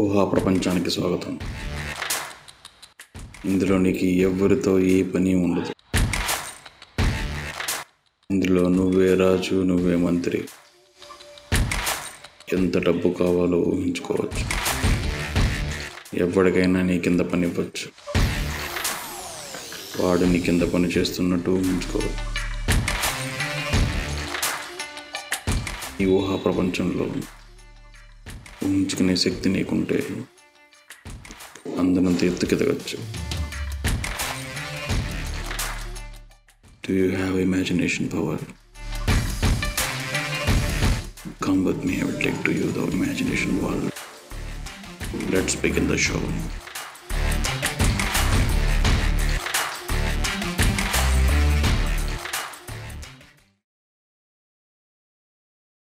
[0.00, 1.38] ఊహా ప్రపంచానికి స్వాగతం.
[3.44, 5.72] ఇందులో నీకు ఎవరితో ఏ పని ఉండదు.
[8.30, 10.44] ఇందులో నువ్వే రాజు నువ్వే మంత్రి.
[12.52, 14.44] ఎంత డబ్బు కావాలో ఊహించుకోవచ్చు.
[16.14, 17.88] ఎవరికైనా నీ కింద పని ఇవ్వచ్చు
[20.04, 22.22] వాడు నీ కింద పని చేస్తున్నట్టు ఊహించుకోవచ్చు
[26.00, 27.06] ఈ ఊహా ప్రపంచంలో
[28.66, 29.98] ఊహించుకునే శక్తి నీకుంటే
[31.82, 32.98] అందనంత ఎత్తుకెదగచ్చు
[36.84, 38.38] Do you have imagination power?
[41.40, 43.86] Come with me, I will take to you the imagination world.
[45.30, 46.20] Let's begin the show.